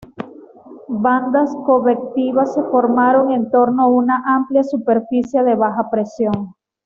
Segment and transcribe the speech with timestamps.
[0.87, 6.55] Bandas convectivas se formaron en torno a una amplia superficie de baja presión.